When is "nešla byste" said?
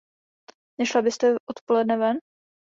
0.79-1.33